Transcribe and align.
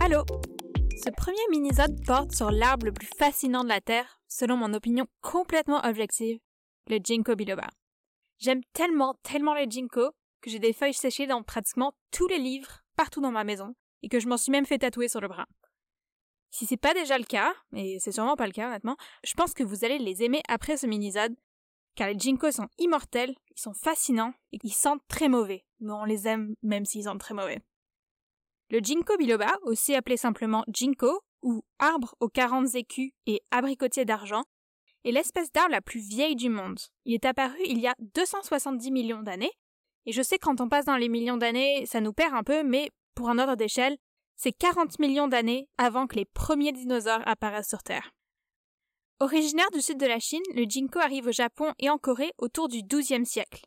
Allô? 0.00 0.24
Ce 1.04 1.10
premier 1.10 1.36
mini-zode 1.50 2.04
porte 2.04 2.32
sur 2.32 2.50
l'arbre 2.50 2.86
le 2.86 2.92
plus 2.92 3.08
fascinant 3.18 3.62
de 3.62 3.68
la 3.68 3.80
Terre, 3.80 4.20
selon 4.28 4.56
mon 4.56 4.72
opinion 4.74 5.06
complètement 5.20 5.84
objective, 5.84 6.38
le 6.88 6.98
ginkgo 7.02 7.34
biloba. 7.36 7.66
J'aime 8.38 8.62
tellement, 8.72 9.14
tellement 9.22 9.54
le 9.54 9.64
ginkgo 9.68 10.10
que 10.40 10.50
j'ai 10.50 10.58
des 10.58 10.72
feuilles 10.72 10.94
séchées 10.94 11.26
dans 11.26 11.42
pratiquement 11.42 11.92
tous 12.10 12.26
les 12.28 12.38
livres, 12.38 12.80
partout 12.96 13.20
dans 13.20 13.30
ma 13.30 13.44
maison, 13.44 13.74
et 14.02 14.08
que 14.08 14.20
je 14.20 14.28
m'en 14.28 14.36
suis 14.36 14.52
même 14.52 14.66
fait 14.66 14.78
tatouer 14.78 15.08
sur 15.08 15.20
le 15.20 15.28
bras. 15.28 15.46
Si 16.50 16.66
c'est 16.66 16.76
pas 16.76 16.94
déjà 16.94 17.18
le 17.18 17.24
cas, 17.24 17.52
et 17.74 17.98
c'est 18.00 18.12
sûrement 18.12 18.36
pas 18.36 18.46
le 18.46 18.52
cas 18.52 18.68
honnêtement, 18.68 18.96
je 19.24 19.34
pense 19.34 19.54
que 19.54 19.64
vous 19.64 19.84
allez 19.84 19.98
les 19.98 20.22
aimer 20.22 20.42
après 20.48 20.76
ce 20.76 20.86
mini-zode, 20.86 21.36
car 21.94 22.08
les 22.08 22.18
ginkgos 22.18 22.52
sont 22.52 22.68
immortels, 22.78 23.34
ils 23.50 23.60
sont 23.60 23.74
fascinants, 23.74 24.32
et 24.52 24.58
ils 24.62 24.72
sentent 24.72 25.06
très 25.08 25.28
mauvais, 25.28 25.64
mais 25.80 25.92
on 25.92 26.04
les 26.04 26.26
aime 26.26 26.54
même 26.62 26.84
s'ils 26.84 27.04
sentent 27.04 27.20
très 27.20 27.34
mauvais. 27.34 27.60
Le 28.70 28.80
ginkgo 28.80 29.16
biloba, 29.16 29.50
aussi 29.62 29.94
appelé 29.94 30.16
simplement 30.16 30.64
ginkgo, 30.68 31.20
ou 31.42 31.62
arbre 31.78 32.14
aux 32.20 32.28
40 32.28 32.74
écus 32.74 33.12
et 33.26 33.40
abricotier 33.50 34.04
d'argent, 34.04 34.42
est 35.04 35.12
l'espèce 35.12 35.50
d'arbre 35.52 35.70
la 35.70 35.80
plus 35.80 36.00
vieille 36.00 36.36
du 36.36 36.50
monde. 36.50 36.78
Il 37.04 37.14
est 37.14 37.24
apparu 37.24 37.58
il 37.64 37.78
y 37.78 37.86
a 37.86 37.94
270 38.14 38.90
millions 38.90 39.22
d'années, 39.22 39.52
et 40.04 40.12
je 40.12 40.22
sais 40.22 40.38
quand 40.38 40.60
on 40.60 40.68
passe 40.68 40.84
dans 40.84 40.96
les 40.96 41.08
millions 41.08 41.36
d'années, 41.36 41.86
ça 41.86 42.00
nous 42.00 42.12
perd 42.12 42.34
un 42.34 42.42
peu, 42.42 42.62
mais 42.62 42.90
pour 43.14 43.30
un 43.30 43.38
ordre 43.38 43.56
d'échelle, 43.56 43.96
c'est 44.36 44.52
40 44.52 44.98
millions 44.98 45.28
d'années 45.28 45.68
avant 45.78 46.06
que 46.06 46.16
les 46.16 46.24
premiers 46.24 46.72
dinosaures 46.72 47.26
apparaissent 47.26 47.68
sur 47.68 47.82
Terre. 47.82 48.10
Originaire 49.20 49.70
du 49.72 49.80
sud 49.80 49.98
de 49.98 50.06
la 50.06 50.20
Chine, 50.20 50.42
le 50.54 50.64
ginkgo 50.64 51.00
arrive 51.00 51.26
au 51.26 51.32
Japon 51.32 51.72
et 51.78 51.90
en 51.90 51.98
Corée 51.98 52.32
autour 52.38 52.68
du 52.68 52.82
XIIe 52.82 53.26
siècle. 53.26 53.62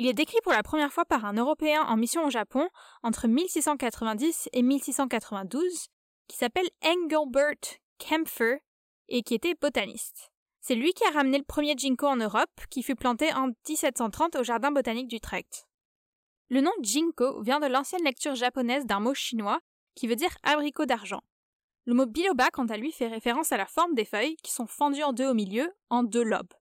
Il 0.00 0.06
est 0.06 0.14
décrit 0.14 0.38
pour 0.42 0.52
la 0.52 0.62
première 0.62 0.94
fois 0.94 1.04
par 1.04 1.26
un 1.26 1.34
Européen 1.34 1.82
en 1.82 1.98
mission 1.98 2.24
au 2.24 2.30
Japon 2.30 2.66
entre 3.02 3.28
1690 3.28 4.48
et 4.54 4.62
1692, 4.62 5.88
qui 6.26 6.38
s'appelle 6.38 6.70
Engelbert 6.82 7.76
Kempfer 7.98 8.62
et 9.10 9.22
qui 9.22 9.34
était 9.34 9.54
botaniste. 9.60 10.32
C'est 10.62 10.74
lui 10.74 10.94
qui 10.94 11.04
a 11.04 11.10
ramené 11.10 11.36
le 11.36 11.44
premier 11.44 11.74
ginkgo 11.76 12.06
en 12.06 12.16
Europe, 12.16 12.48
qui 12.70 12.82
fut 12.82 12.94
planté 12.94 13.30
en 13.34 13.48
1730 13.68 14.36
au 14.36 14.42
jardin 14.42 14.72
botanique 14.72 15.08
d'Utrecht. 15.08 15.66
Le 16.48 16.62
nom 16.62 16.72
ginkgo 16.80 17.42
vient 17.42 17.60
de 17.60 17.66
l'ancienne 17.66 18.02
lecture 18.02 18.34
japonaise 18.34 18.86
d'un 18.86 19.00
mot 19.00 19.12
chinois 19.12 19.60
qui 19.96 20.06
veut 20.06 20.16
dire 20.16 20.34
abricot 20.44 20.86
d'argent. 20.86 21.20
Le 21.84 21.92
mot 21.92 22.06
biloba, 22.06 22.48
quant 22.50 22.68
à 22.68 22.78
lui, 22.78 22.90
fait 22.90 23.08
référence 23.08 23.52
à 23.52 23.58
la 23.58 23.66
forme 23.66 23.92
des 23.92 24.06
feuilles 24.06 24.36
qui 24.36 24.50
sont 24.50 24.66
fendues 24.66 25.02
en 25.02 25.12
deux 25.12 25.28
au 25.28 25.34
milieu, 25.34 25.70
en 25.90 26.04
deux 26.04 26.24
lobes. 26.24 26.54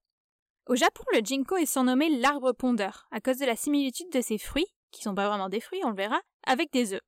Au 0.69 0.75
Japon, 0.75 1.01
le 1.13 1.21
ginkgo 1.21 1.57
est 1.57 1.65
surnommé 1.65 2.15
l'arbre 2.19 2.51
pondeur, 2.51 3.07
à 3.09 3.19
cause 3.19 3.37
de 3.37 3.45
la 3.47 3.55
similitude 3.55 4.11
de 4.11 4.21
ses 4.21 4.37
fruits, 4.37 4.67
qui 4.91 5.01
sont 5.01 5.15
pas 5.15 5.27
vraiment 5.27 5.49
des 5.49 5.61
fruits, 5.61 5.81
on 5.83 5.89
le 5.89 5.95
verra, 5.95 6.21
avec 6.45 6.71
des 6.71 6.93
œufs. 6.93 7.01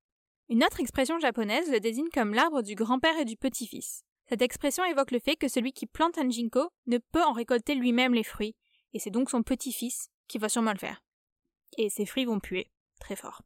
Une 0.49 0.63
autre 0.63 0.79
expression 0.79 1.19
japonaise 1.19 1.69
le 1.69 1.79
désigne 1.79 2.09
comme 2.11 2.33
l'arbre 2.33 2.63
du 2.63 2.73
grand-père 2.73 3.19
et 3.19 3.25
du 3.25 3.37
petit-fils. 3.37 4.01
Cette 4.27 4.41
expression 4.41 4.83
évoque 4.85 5.11
le 5.11 5.19
fait 5.19 5.35
que 5.35 5.47
celui 5.47 5.73
qui 5.73 5.85
plante 5.85 6.17
un 6.17 6.27
ginkgo 6.27 6.71
ne 6.87 6.97
peut 6.97 7.21
en 7.21 7.33
récolter 7.33 7.75
lui-même 7.75 8.15
les 8.15 8.23
fruits, 8.23 8.55
et 8.93 8.99
c'est 8.99 9.11
donc 9.11 9.29
son 9.29 9.43
petit-fils 9.43 10.07
qui 10.27 10.39
va 10.39 10.49
sûrement 10.49 10.73
le 10.73 10.79
faire. 10.79 11.03
Et 11.77 11.91
ses 11.91 12.07
fruits 12.07 12.25
vont 12.25 12.39
puer, 12.39 12.71
très 12.99 13.15
fort. 13.15 13.43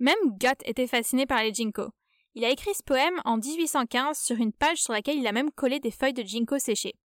Même 0.00 0.18
Goethe 0.40 0.66
était 0.66 0.88
fasciné 0.88 1.26
par 1.26 1.44
les 1.44 1.54
ginkgo. 1.54 1.90
Il 2.34 2.44
a 2.44 2.50
écrit 2.50 2.74
ce 2.74 2.82
poème 2.82 3.20
en 3.24 3.36
1815 3.36 4.18
sur 4.18 4.36
une 4.38 4.52
page 4.52 4.82
sur 4.82 4.94
laquelle 4.94 5.18
il 5.18 5.28
a 5.28 5.32
même 5.32 5.52
collé 5.52 5.78
des 5.78 5.92
feuilles 5.92 6.12
de 6.12 6.24
ginkgo 6.24 6.58
séchées. 6.58 6.96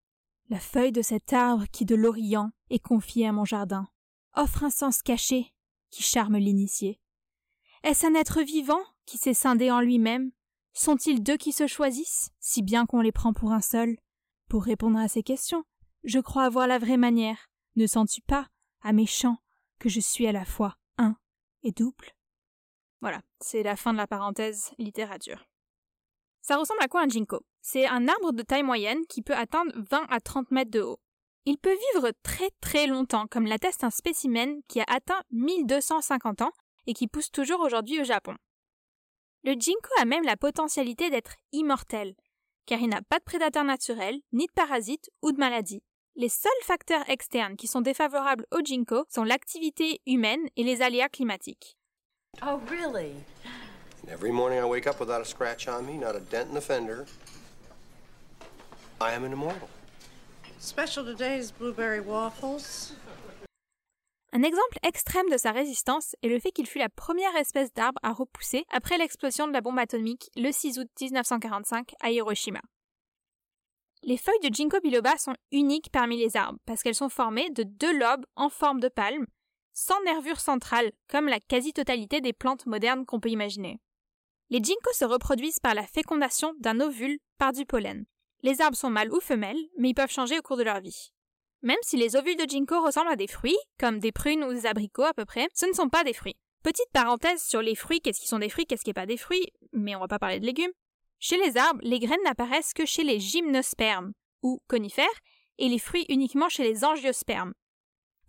La 0.53 0.61
feuille 0.61 0.92
de 0.92 1.00
cet 1.00 1.33
arbre 1.33 1.64
qui 1.72 1.86
de 1.86 1.95
l'Orient 1.95 2.50
est 2.69 2.78
confiée 2.78 3.27
à 3.27 3.33
mon 3.33 3.47
jardin 3.47 3.89
offre 4.34 4.64
un 4.64 4.69
sens 4.69 5.00
caché 5.00 5.55
qui 5.89 6.03
charme 6.03 6.36
l'initié. 6.36 7.00
Est-ce 7.84 8.05
un 8.05 8.14
être 8.14 8.42
vivant 8.42 8.83
qui 9.06 9.17
s'est 9.17 9.33
scindé 9.33 9.70
en 9.70 9.81
lui-même? 9.81 10.31
Sont-ils 10.75 11.22
deux 11.22 11.39
qui 11.39 11.53
se 11.53 11.67
choisissent, 11.67 12.33
si 12.39 12.61
bien 12.61 12.84
qu'on 12.84 13.00
les 13.00 13.12
prend 13.12 13.33
pour 13.33 13.53
un 13.53 13.62
seul? 13.62 13.97
Pour 14.50 14.64
répondre 14.64 14.98
à 14.98 15.09
ces 15.09 15.22
questions, 15.22 15.64
je 16.05 16.19
crois 16.19 16.44
avoir 16.44 16.66
la 16.66 16.78
vraie 16.78 16.98
manière. 16.98 17.48
Ne 17.77 17.87
sens-tu 17.87 18.21
pas, 18.21 18.47
à 18.82 18.93
mes 18.93 19.06
chants, 19.06 19.38
que 19.78 19.88
je 19.88 20.00
suis 20.00 20.27
à 20.27 20.32
la 20.32 20.44
fois 20.44 20.77
un 20.98 21.16
et 21.62 21.72
double? 21.72 22.12
Voilà, 23.00 23.22
c'est 23.41 23.62
la 23.62 23.77
fin 23.77 23.94
de 23.94 23.98
la 23.98 24.06
parenthèse 24.06 24.72
littérature. 24.77 25.47
Ça 26.43 26.59
ressemble 26.59 26.82
à 26.82 26.88
quoi 26.88 27.00
un 27.00 27.09
ginkgo 27.09 27.41
C'est 27.65 27.87
un 27.87 28.09
arbre 28.09 28.33
de 28.33 28.43
taille 28.43 28.65
moyenne 28.65 29.06
qui 29.09 29.23
peut 29.23 29.37
atteindre 29.37 29.73
20 29.77 30.06
à 30.11 30.19
30 30.19 30.50
mètres 30.50 30.73
de 30.73 30.81
haut. 30.81 30.99
Il 31.45 31.59
peut 31.59 31.77
vivre 31.95 32.11
très 32.25 32.50
très 32.61 32.89
longtemps, 32.89 33.27
comme 33.28 33.47
l'atteste 33.47 33.84
un 33.84 33.91
spécimen 33.91 34.61
qui 34.67 34.81
a 34.81 34.84
atteint 34.89 35.23
1250 35.31 36.43
ans 36.43 36.53
et 36.89 36.93
qui 36.93 37.06
pousse 37.06 37.31
toujours 37.31 37.61
aujourd'hui 37.61 38.01
au 38.01 38.05
Japon. 38.05 38.34
Le 39.45 39.53
ginkgo 39.53 39.89
a 39.99 40.05
même 40.05 40.25
la 40.25 40.37
potentialité 40.37 41.09
d'être 41.09 41.37
immortel, 41.53 42.15
car 42.67 42.81
il 42.81 42.89
n'a 42.89 43.03
pas 43.03 43.21
de 43.21 43.25
prédateur 43.25 43.65
naturel, 43.65 44.21
ni 44.33 44.47
de 44.47 44.53
parasites 44.53 45.11
ou 45.22 45.31
de 45.31 45.39
maladies. 45.39 45.83
Les 46.17 46.28
seuls 46.28 46.51
facteurs 46.65 47.09
externes 47.09 47.56
qui 47.56 47.69
sont 47.69 47.81
défavorables 47.81 48.47
au 48.51 48.59
ginkgo 48.65 49.05
sont 49.09 49.25
l'activité 49.25 50.01
humaine 50.06 50.49
et 50.56 50.65
les 50.65 50.83
aléas 50.83 51.09
climatiques. 51.09 51.77
Oh, 52.45 52.61
really? 52.69 53.15
Every 54.09 54.33
morning 54.33 54.59
I 54.59 54.65
wake 54.65 54.89
up 54.89 54.99
without 54.99 55.21
a 55.21 55.25
scratch 55.25 55.69
on 55.69 55.87
me, 55.87 55.97
not 55.97 56.17
a 56.17 56.21
dent 56.21 56.51
in 56.51 56.55
the 56.55 56.61
fender. 56.61 57.06
I 59.03 59.15
am 59.17 59.25
an 59.25 59.33
immortal. 59.33 59.69
Special 60.61 61.05
today's 61.05 61.51
blueberry 61.51 61.99
waffles. 61.99 62.95
Un 64.33 64.45
exemple 64.45 64.79
extrême 64.85 65.29
de 65.29 65.37
sa 65.37 65.51
résistance 65.51 66.15
est 66.23 66.29
le 66.29 66.39
fait 66.39 66.53
qu'il 66.53 66.69
fut 66.69 66.79
la 66.79 66.89
première 66.89 67.35
espèce 67.35 67.73
d'arbre 67.73 67.99
à 68.05 68.13
repousser 68.13 68.65
après 68.71 68.99
l'explosion 68.99 69.49
de 69.49 69.53
la 69.53 69.61
bombe 69.61 69.81
atomique 69.81 70.31
le 70.37 70.53
6 70.53 70.79
août 70.79 70.89
1945 71.01 71.95
à 72.01 72.13
Hiroshima. 72.13 72.61
Les 74.05 74.17
feuilles 74.17 74.49
de 74.49 74.55
ginkgo 74.55 74.79
biloba 74.81 75.19
sont 75.19 75.34
uniques 75.51 75.91
parmi 75.91 76.17
les 76.17 76.37
arbres 76.37 76.61
parce 76.65 76.83
qu'elles 76.83 76.95
sont 76.95 77.09
formées 77.09 77.51
de 77.51 77.65
deux 77.65 77.99
lobes 77.99 78.25
en 78.37 78.51
forme 78.51 78.79
de 78.79 78.89
palme 78.89 79.27
sans 79.75 80.01
nervure 80.05 80.39
centrale, 80.39 80.93
comme 81.09 81.27
la 81.27 81.41
quasi-totalité 81.41 82.21
des 82.21 82.33
plantes 82.33 82.67
modernes 82.67 83.05
qu'on 83.05 83.21
peut 83.21 83.31
imaginer. 83.31 83.81
Les 84.51 84.63
ginkgos 84.63 84.93
se 84.93 85.05
reproduisent 85.05 85.61
par 85.61 85.75
la 85.75 85.87
fécondation 85.87 86.55
d'un 86.61 86.79
ovule 86.81 87.19
par 87.39 87.53
du 87.53 87.65
pollen. 87.65 88.05
Les 88.42 88.60
arbres 88.60 88.76
sont 88.76 88.91
mâles 88.91 89.12
ou 89.12 89.20
femelles, 89.20 89.69
mais 89.78 89.91
ils 89.91 89.94
peuvent 89.94 90.10
changer 90.10 90.38
au 90.38 90.42
cours 90.42 90.56
de 90.56 90.62
leur 90.62 90.80
vie. 90.80 91.12
Même 91.62 91.78
si 91.82 91.97
les 91.97 92.16
ovules 92.16 92.36
de 92.36 92.48
ginkgo 92.48 92.82
ressemblent 92.82 93.12
à 93.12 93.16
des 93.16 93.28
fruits, 93.28 93.56
comme 93.78 94.00
des 94.00 94.12
prunes 94.12 94.44
ou 94.44 94.53
des 94.53 94.66
abricots 94.66 95.04
à 95.04 95.14
peu 95.14 95.25
près, 95.25 95.48
ce 95.54 95.66
ne 95.66 95.72
sont 95.72 95.88
pas 95.88 96.03
des 96.04 96.12
fruits. 96.12 96.36
Petite 96.62 96.91
parenthèse 96.92 97.42
sur 97.42 97.62
les 97.62 97.75
fruits, 97.75 98.00
qu'est-ce 98.00 98.20
qui 98.20 98.28
sont 98.28 98.38
des 98.38 98.48
fruits, 98.48 98.66
qu'est-ce 98.66 98.82
qui 98.82 98.91
n'est 98.91 98.94
pas 98.94 99.06
des 99.06 99.16
fruits, 99.16 99.47
mais 99.72 99.94
on 99.94 100.00
va 100.00 100.08
pas 100.08 100.19
parler 100.19 100.41
de 100.41 100.47
légumes. 100.47 100.72
Chez 101.19 101.36
les 101.36 101.56
arbres, 101.56 101.80
les 101.82 102.00
graines 102.00 102.22
n'apparaissent 102.25 102.72
que 102.72 102.86
chez 102.86 103.04
les 103.04 103.20
gymnospermes, 103.20 104.12
ou 104.42 104.60
conifères, 104.69 105.06
et 105.59 105.69
les 105.69 105.78
fruits 105.78 106.06
uniquement 106.09 106.48
chez 106.48 106.64
les 106.64 106.84
angiospermes, 106.84 107.53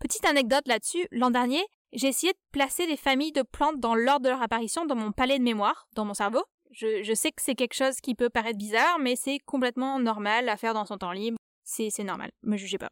Petite 0.04 0.26
anecdote 0.26 0.68
là-dessus, 0.68 1.08
l'an 1.12 1.32
dernier, 1.32 1.64
j'ai 1.94 2.08
essayé 2.08 2.34
de 2.34 2.38
placer 2.52 2.86
les 2.86 2.98
familles 2.98 3.32
de 3.32 3.42
plantes 3.42 3.80
dans 3.80 3.96
l'ordre 3.96 4.26
de 4.26 4.30
leur 4.30 4.42
apparition 4.42 4.86
dans 4.86 4.98
mon 4.98 5.14
palais 5.14 5.40
de 5.40 5.44
mémoire, 5.46 5.88
dans 5.96 6.04
mon 6.04 6.14
cerveau. 6.14 6.44
Je, 6.74 7.14
sais 7.14 7.32
que 7.32 7.42
c'est 7.42 7.56
quelque 7.56 7.76
chose 7.76 8.02
qui 8.02 8.16
peut 8.16 8.30
paraître 8.30 8.58
bizarre, 8.58 8.98
mais 9.00 9.16
c'est 9.16 9.40
complètement 9.40 10.00
normal 10.00 10.50
à 10.50 10.58
faire 10.58 10.74
dans 10.74 10.86
son 10.86 10.98
temps 10.98 11.12
libre. 11.12 11.38
C'est 11.64 12.04
normal, 12.04 12.32
me 12.42 12.58
jugez 12.58 12.78
pas. 12.78 12.90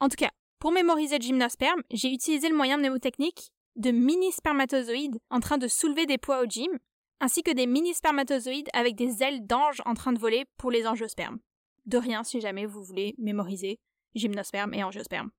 En 0.00 0.08
tout 0.08 0.16
cas, 0.16 0.30
pour 0.58 0.72
mémoriser 0.72 1.18
le 1.18 1.22
gymnosperme, 1.22 1.82
j'ai 1.90 2.12
utilisé 2.12 2.48
le 2.48 2.56
moyen 2.56 2.76
mnémotechnique 2.76 3.50
de 3.76 3.90
mini 3.90 4.30
spermatozoïdes 4.30 5.18
en 5.30 5.40
train 5.40 5.58
de 5.58 5.68
soulever 5.68 6.06
des 6.06 6.18
poids 6.18 6.42
au 6.42 6.46
gym, 6.46 6.78
ainsi 7.20 7.42
que 7.42 7.50
des 7.50 7.66
mini 7.66 7.94
spermatozoïdes 7.94 8.68
avec 8.72 8.94
des 8.94 9.22
ailes 9.22 9.46
d'ange 9.46 9.82
en 9.84 9.94
train 9.94 10.12
de 10.12 10.18
voler 10.18 10.44
pour 10.58 10.70
les 10.70 10.86
angiospermes. 10.86 11.38
De 11.86 11.98
rien 11.98 12.22
si 12.24 12.40
jamais 12.40 12.66
vous 12.66 12.82
voulez 12.82 13.14
mémoriser 13.18 13.78
gymnosperme 14.14 14.74
et 14.74 14.84
angiosperme. 14.84 15.30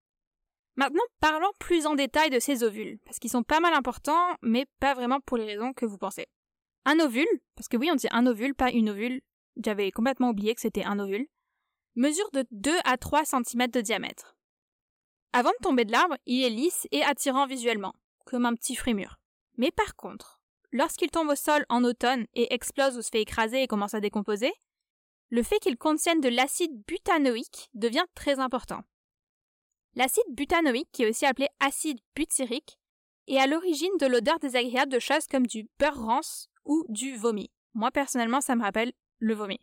Maintenant, 0.75 1.03
parlons 1.21 1.51
plus 1.59 1.85
en 1.85 1.95
détail 1.95 2.29
de 2.29 2.39
ces 2.39 2.63
ovules, 2.63 2.99
parce 3.05 3.19
qu'ils 3.19 3.31
sont 3.31 3.43
pas 3.43 3.61
mal 3.61 3.73
importants, 3.73 4.35
mais 4.41 4.65
pas 4.79 4.93
vraiment 4.93 5.21
pour 5.21 5.37
les 5.37 5.45
raisons 5.45 5.71
que 5.71 5.85
vous 5.85 5.97
pensez. 5.97 6.25
Un 6.85 6.99
ovule, 6.99 7.27
parce 7.55 7.67
que 7.67 7.77
oui, 7.77 7.89
on 7.91 7.95
dit 7.95 8.07
un 8.11 8.27
ovule, 8.27 8.53
pas 8.53 8.71
une 8.71 8.89
ovule, 8.89 9.21
j'avais 9.63 9.91
complètement 9.91 10.29
oublié 10.29 10.53
que 10.53 10.61
c'était 10.61 10.83
un 10.83 10.99
ovule, 10.99 11.27
mesure 11.95 12.29
de 12.31 12.45
2 12.51 12.71
à 12.83 12.97
3 12.97 13.25
cm 13.25 13.67
de 13.67 13.81
diamètre. 13.81 14.35
Avant 15.33 15.49
de 15.49 15.63
tomber 15.63 15.85
de 15.85 15.91
l'arbre, 15.91 16.17
il 16.25 16.43
est 16.43 16.49
lisse 16.49 16.87
et 16.91 17.03
attirant 17.03 17.47
visuellement, 17.47 17.93
comme 18.25 18.45
un 18.45 18.53
petit 18.53 18.75
fruit 18.75 18.93
mûr. 18.93 19.19
Mais 19.57 19.71
par 19.71 19.95
contre, 19.95 20.39
lorsqu'il 20.71 21.09
tombe 21.09 21.29
au 21.29 21.35
sol 21.35 21.65
en 21.69 21.83
automne 21.83 22.25
et 22.33 22.53
explose 22.53 22.97
ou 22.97 23.01
se 23.01 23.09
fait 23.09 23.21
écraser 23.21 23.63
et 23.63 23.67
commence 23.67 23.93
à 23.93 23.99
décomposer, 23.99 24.53
le 25.29 25.41
fait 25.41 25.59
qu'il 25.59 25.77
contienne 25.77 26.21
de 26.21 26.29
l'acide 26.29 26.83
butanoïque 26.87 27.69
devient 27.73 28.05
très 28.13 28.39
important. 28.39 28.81
L'acide 29.95 30.23
butanoïque, 30.29 30.89
qui 30.91 31.03
est 31.03 31.09
aussi 31.09 31.25
appelé 31.25 31.47
acide 31.59 31.99
butyrique, 32.15 32.77
est 33.27 33.39
à 33.39 33.47
l'origine 33.47 33.97
de 33.99 34.05
l'odeur 34.05 34.39
désagréable 34.39 34.91
de 34.91 34.99
choses 34.99 35.25
comme 35.27 35.47
du 35.47 35.67
beurre 35.79 35.99
rance 35.99 36.49
ou 36.65 36.85
du 36.89 37.15
vomi. 37.15 37.49
Moi, 37.73 37.91
personnellement, 37.91 38.41
ça 38.41 38.55
me 38.55 38.63
rappelle 38.63 38.93
le 39.19 39.33
vomi. 39.33 39.59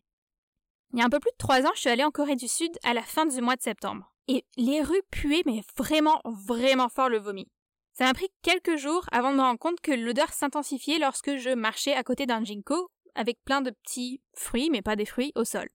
Il 0.93 0.99
y 0.99 1.03
a 1.03 1.07
un 1.07 1.11
peu 1.11 1.21
plus 1.21 1.31
de 1.31 1.37
trois 1.39 1.63
ans, 1.63 1.73
je 1.75 1.81
suis 1.81 1.89
allée 1.89 2.05
en 2.05 2.11
Corée 2.11 2.37
du 2.37 2.49
Sud 2.49 2.79
à 2.83 2.95
la 2.95 3.03
fin 3.03 3.27
du 3.27 3.41
mois 3.41 3.57
de 3.57 3.63
septembre. 3.63 4.13
Et 4.29 4.45
les 4.57 4.83
rues 4.83 5.03
puaient, 5.11 5.43
mais 5.47 5.63
vraiment, 5.77 6.21
vraiment 6.25 6.89
fort 6.89 7.09
le 7.09 7.19
vomi. 7.19 7.49
Ça 7.93 8.05
m'a 8.05 8.15
pris 8.15 8.29
quelques 8.43 8.77
jours 8.77 9.07
avant 9.13 9.33
de 9.33 9.37
me 9.37 9.43
rendre 9.43 9.59
compte 9.59 9.81
que 9.81 9.93
l'odeur 9.93 10.33
s'intensifiait 10.33 10.99
lorsque 10.99 11.37
je 11.37 11.51
marchais 11.51 11.95
à 11.95 12.03
côté 12.03 12.27
d'un 12.27 12.45
ginkgo, 12.45 12.91
avec 13.15 13.43
plein 13.45 13.61
de 13.61 13.71
petits 13.71 14.23
fruits, 14.35 14.71
mais 14.71 14.83
pas 14.83 14.97
des 14.97 15.05
fruits, 15.05 15.33
au 15.35 15.45
sol. 15.45 15.69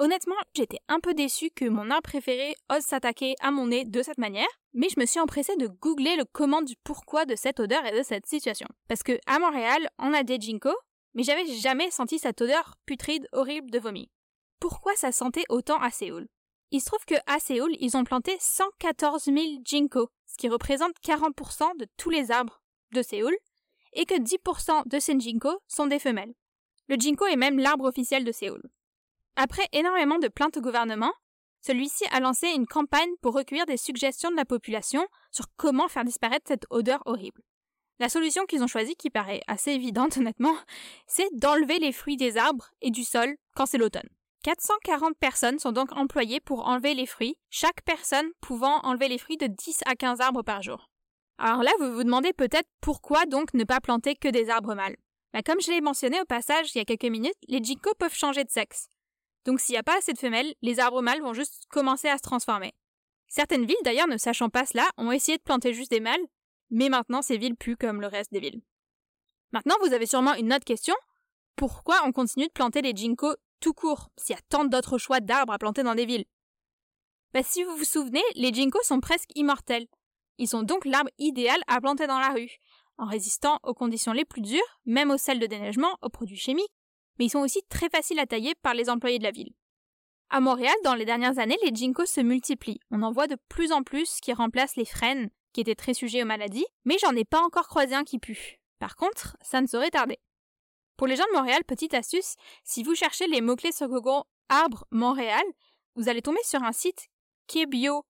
Honnêtement, 0.00 0.34
j'étais 0.54 0.80
un 0.88 0.98
peu 0.98 1.14
déçue 1.14 1.50
que 1.50 1.66
mon 1.66 1.88
arbre 1.90 2.02
préféré 2.02 2.56
ose 2.68 2.82
s'attaquer 2.82 3.36
à 3.40 3.52
mon 3.52 3.68
nez 3.68 3.84
de 3.84 4.02
cette 4.02 4.18
manière, 4.18 4.48
mais 4.72 4.88
je 4.88 4.98
me 4.98 5.06
suis 5.06 5.20
empressée 5.20 5.56
de 5.56 5.68
googler 5.68 6.16
le 6.16 6.24
comment 6.24 6.62
du 6.62 6.74
pourquoi 6.82 7.26
de 7.26 7.36
cette 7.36 7.60
odeur 7.60 7.86
et 7.86 7.96
de 7.96 8.02
cette 8.02 8.26
situation. 8.26 8.66
Parce 8.88 9.04
que 9.04 9.18
à 9.26 9.38
Montréal, 9.38 9.88
on 10.00 10.12
a 10.12 10.24
des 10.24 10.40
ginkgos, 10.40 10.74
mais 11.14 11.22
j'avais 11.22 11.46
jamais 11.46 11.92
senti 11.92 12.18
cette 12.18 12.40
odeur 12.40 12.74
putride 12.86 13.28
horrible 13.32 13.70
de 13.70 13.78
vomi. 13.78 14.10
Pourquoi 14.58 14.96
ça 14.96 15.12
sentait 15.12 15.44
autant 15.48 15.80
à 15.80 15.90
Séoul? 15.90 16.26
Il 16.72 16.80
se 16.80 16.86
trouve 16.86 17.04
que 17.06 17.14
Séoul, 17.38 17.76
ils 17.78 17.96
ont 17.96 18.02
planté 18.02 18.36
114 18.40 19.26
000 19.26 19.38
ginkgos, 19.64 20.10
ce 20.26 20.36
qui 20.36 20.48
représente 20.48 20.96
40% 21.06 21.78
de 21.78 21.86
tous 21.96 22.10
les 22.10 22.32
arbres 22.32 22.60
de 22.92 23.02
Séoul, 23.02 23.36
et 23.92 24.06
que 24.06 24.14
10% 24.14 24.88
de 24.88 24.98
ces 24.98 25.20
ginkgos 25.20 25.60
sont 25.68 25.86
des 25.86 26.00
femelles. 26.00 26.34
Le 26.88 26.96
ginkgo 26.96 27.26
est 27.26 27.36
même 27.36 27.60
l'arbre 27.60 27.84
officiel 27.84 28.24
de 28.24 28.32
Séoul. 28.32 28.60
Après 29.36 29.66
énormément 29.72 30.18
de 30.18 30.28
plaintes 30.28 30.56
au 30.56 30.60
gouvernement, 30.60 31.12
celui-ci 31.60 32.04
a 32.12 32.20
lancé 32.20 32.48
une 32.48 32.66
campagne 32.66 33.10
pour 33.22 33.34
recueillir 33.34 33.66
des 33.66 33.76
suggestions 33.76 34.30
de 34.30 34.36
la 34.36 34.44
population 34.44 35.06
sur 35.32 35.46
comment 35.56 35.88
faire 35.88 36.04
disparaître 36.04 36.46
cette 36.46 36.66
odeur 36.70 37.02
horrible. 37.06 37.40
La 38.00 38.08
solution 38.08 38.44
qu'ils 38.44 38.62
ont 38.62 38.66
choisie, 38.66 38.96
qui 38.96 39.10
paraît 39.10 39.40
assez 39.46 39.72
évidente 39.72 40.16
honnêtement, 40.18 40.56
c'est 41.06 41.28
d'enlever 41.32 41.78
les 41.78 41.92
fruits 41.92 42.16
des 42.16 42.36
arbres 42.36 42.70
et 42.82 42.90
du 42.90 43.04
sol 43.04 43.36
quand 43.56 43.66
c'est 43.66 43.78
l'automne. 43.78 44.08
440 44.44 45.16
personnes 45.18 45.58
sont 45.58 45.72
donc 45.72 45.90
employées 45.92 46.40
pour 46.40 46.68
enlever 46.68 46.94
les 46.94 47.06
fruits, 47.06 47.38
chaque 47.48 47.82
personne 47.82 48.28
pouvant 48.42 48.80
enlever 48.82 49.08
les 49.08 49.16
fruits 49.18 49.38
de 49.38 49.46
10 49.46 49.80
à 49.86 49.94
15 49.94 50.20
arbres 50.20 50.42
par 50.42 50.60
jour. 50.60 50.90
Alors 51.38 51.62
là, 51.62 51.72
vous 51.80 51.94
vous 51.94 52.04
demandez 52.04 52.32
peut-être 52.32 52.68
pourquoi 52.80 53.24
donc 53.26 53.54
ne 53.54 53.64
pas 53.64 53.80
planter 53.80 54.16
que 54.16 54.28
des 54.28 54.50
arbres 54.50 54.74
mâles. 54.74 54.96
Bah, 55.32 55.42
comme 55.42 55.60
je 55.60 55.70
l'ai 55.70 55.80
mentionné 55.80 56.20
au 56.20 56.24
passage 56.26 56.74
il 56.74 56.78
y 56.78 56.80
a 56.80 56.84
quelques 56.84 57.10
minutes, 57.10 57.34
les 57.48 57.62
ginkgos 57.62 57.94
peuvent 57.98 58.14
changer 58.14 58.44
de 58.44 58.50
sexe. 58.50 58.88
Donc 59.44 59.60
s'il 59.60 59.74
n'y 59.74 59.78
a 59.78 59.82
pas 59.82 59.98
assez 59.98 60.12
de 60.12 60.18
femelles, 60.18 60.54
les 60.62 60.80
arbres 60.80 61.02
mâles 61.02 61.20
vont 61.20 61.34
juste 61.34 61.64
commencer 61.68 62.08
à 62.08 62.16
se 62.16 62.22
transformer. 62.22 62.72
Certaines 63.28 63.66
villes, 63.66 63.76
d'ailleurs, 63.84 64.06
ne 64.06 64.16
sachant 64.16 64.48
pas 64.48 64.64
cela, 64.66 64.88
ont 64.96 65.12
essayé 65.12 65.38
de 65.38 65.42
planter 65.42 65.74
juste 65.74 65.90
des 65.90 66.00
mâles, 66.00 66.24
mais 66.70 66.88
maintenant 66.88 67.22
ces 67.22 67.36
villes 67.36 67.56
puent 67.56 67.76
comme 67.76 68.00
le 68.00 68.06
reste 68.06 68.32
des 68.32 68.40
villes. 68.40 68.62
Maintenant, 69.52 69.76
vous 69.82 69.92
avez 69.92 70.06
sûrement 70.06 70.34
une 70.34 70.52
autre 70.52 70.64
question. 70.64 70.94
Pourquoi 71.56 72.00
on 72.04 72.12
continue 72.12 72.46
de 72.46 72.52
planter 72.52 72.82
les 72.82 72.94
ginkgos 72.94 73.36
tout 73.60 73.72
court, 73.72 74.10
s'il 74.16 74.34
y 74.34 74.38
a 74.38 74.42
tant 74.48 74.64
d'autres 74.64 74.98
choix 74.98 75.20
d'arbres 75.20 75.52
à 75.52 75.58
planter 75.58 75.82
dans 75.82 75.94
des 75.94 76.06
villes? 76.06 76.24
Bah, 77.32 77.42
Si 77.42 77.62
vous 77.62 77.76
vous 77.76 77.84
souvenez, 77.84 78.22
les 78.34 78.52
ginkgos 78.52 78.82
sont 78.82 79.00
presque 79.00 79.30
immortels. 79.34 79.86
Ils 80.38 80.48
sont 80.48 80.62
donc 80.62 80.84
l'arbre 80.84 81.10
idéal 81.18 81.58
à 81.68 81.80
planter 81.80 82.06
dans 82.06 82.18
la 82.18 82.30
rue, 82.30 82.50
en 82.98 83.06
résistant 83.06 83.60
aux 83.62 83.74
conditions 83.74 84.12
les 84.12 84.24
plus 84.24 84.42
dures, 84.42 84.80
même 84.84 85.10
aux 85.10 85.18
sels 85.18 85.38
de 85.38 85.46
déneigement, 85.46 85.96
aux 86.02 86.08
produits 86.08 86.36
chimiques, 86.36 86.72
mais 87.18 87.26
ils 87.26 87.30
sont 87.30 87.40
aussi 87.40 87.60
très 87.68 87.88
faciles 87.88 88.18
à 88.18 88.26
tailler 88.26 88.54
par 88.62 88.74
les 88.74 88.90
employés 88.90 89.18
de 89.18 89.24
la 89.24 89.30
ville. 89.30 89.52
À 90.30 90.40
Montréal, 90.40 90.74
dans 90.84 90.94
les 90.94 91.04
dernières 91.04 91.38
années, 91.38 91.58
les 91.62 91.74
ginkgos 91.74 92.06
se 92.06 92.20
multiplient. 92.20 92.80
On 92.90 93.02
en 93.02 93.12
voit 93.12 93.26
de 93.26 93.36
plus 93.48 93.72
en 93.72 93.82
plus 93.82 94.20
qui 94.20 94.32
remplacent 94.32 94.76
les 94.76 94.84
frênes, 94.84 95.30
qui 95.52 95.60
étaient 95.60 95.74
très 95.74 95.94
sujets 95.94 96.22
aux 96.22 96.26
maladies, 96.26 96.66
mais 96.84 96.96
j'en 96.98 97.14
ai 97.14 97.24
pas 97.24 97.40
encore 97.40 97.68
croisé 97.68 97.94
un 97.94 98.04
qui 98.04 98.18
pue. 98.18 98.58
Par 98.78 98.96
contre, 98.96 99.36
ça 99.42 99.60
ne 99.60 99.66
saurait 99.66 99.90
tarder. 99.90 100.18
Pour 100.96 101.06
les 101.06 101.16
gens 101.16 101.24
de 101.32 101.36
Montréal, 101.36 101.62
petite 101.64 101.94
astuce, 101.94 102.34
si 102.64 102.82
vous 102.82 102.94
cherchez 102.94 103.26
les 103.26 103.40
mots-clés 103.40 103.72
sur 103.72 103.88
Google 103.88 104.24
Arbre 104.48 104.84
Montréal, 104.90 105.44
vous 105.96 106.08
allez 106.08 106.22
tomber 106.22 106.42
sur 106.44 106.62
un 106.62 106.72
site 106.72 107.08
kebio, 107.46 108.04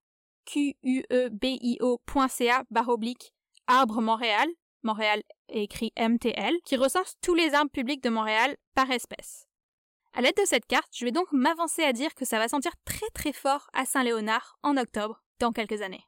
q 0.47 0.77
u 0.83 1.03
e 1.11 1.29
b 1.29 1.45
i 1.45 1.79
oblique 1.81 3.33
Arbre 3.67 4.01
Montréal, 4.01 4.49
Montréal 4.85 5.23
est 5.49 5.65
écrit 5.65 5.93
MTL, 5.99 6.55
qui 6.65 6.77
recense 6.77 7.15
tous 7.21 7.35
les 7.35 7.55
arbres 7.55 7.71
publics 7.71 8.03
de 8.03 8.11
Montréal 8.11 8.57
par 8.75 8.91
espèce. 8.91 9.47
À 10.13 10.21
l'aide 10.21 10.37
de 10.37 10.47
cette 10.47 10.67
carte, 10.67 10.91
je 10.93 11.05
vais 11.05 11.11
donc 11.11 11.27
m'avancer 11.33 11.83
à 11.83 11.93
dire 11.93 12.15
que 12.15 12.25
ça 12.25 12.39
va 12.39 12.47
sentir 12.47 12.73
très 12.85 13.09
très 13.15 13.33
fort 13.33 13.69
à 13.73 13.85
Saint-Léonard 13.85 14.59
en 14.63 14.77
octobre, 14.77 15.25
dans 15.41 15.53
quelques 15.53 15.83
années. 15.83 16.05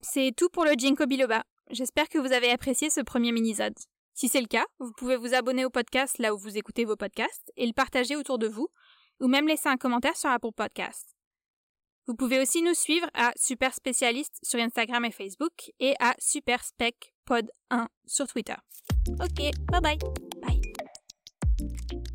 C'est 0.00 0.32
tout 0.36 0.50
pour 0.50 0.64
le 0.64 0.72
Ginkgo 0.76 1.06
biloba. 1.06 1.44
J'espère 1.70 2.08
que 2.08 2.18
vous 2.18 2.32
avez 2.32 2.50
apprécié 2.50 2.90
ce 2.90 3.00
premier 3.00 3.32
mini-zode. 3.32 3.78
Si 4.14 4.28
c'est 4.28 4.40
le 4.40 4.46
cas, 4.46 4.66
vous 4.78 4.92
pouvez 4.92 5.16
vous 5.16 5.34
abonner 5.34 5.64
au 5.64 5.70
podcast 5.70 6.18
là 6.18 6.34
où 6.34 6.38
vous 6.38 6.58
écoutez 6.58 6.84
vos 6.84 6.96
podcasts 6.96 7.52
et 7.56 7.66
le 7.66 7.72
partager 7.72 8.16
autour 8.16 8.38
de 8.38 8.48
vous, 8.48 8.68
ou 9.20 9.28
même 9.28 9.48
laisser 9.48 9.68
un 9.68 9.76
commentaire 9.76 10.16
sur 10.16 10.30
Apple 10.30 10.52
Podcasts. 10.54 11.17
Vous 12.08 12.14
pouvez 12.14 12.40
aussi 12.40 12.62
nous 12.62 12.72
suivre 12.72 13.06
à 13.12 13.32
Super 13.36 13.74
Spécialiste 13.74 14.38
sur 14.42 14.58
Instagram 14.58 15.04
et 15.04 15.10
Facebook 15.10 15.70
et 15.78 15.94
à 16.00 16.14
Super 16.18 16.64
Spec 16.64 17.12
Pod 17.26 17.50
1 17.70 17.86
sur 18.06 18.26
Twitter. 18.26 18.56
Ok, 19.20 19.52
bye 19.70 19.80
bye. 19.82 19.98
Bye. 20.40 22.08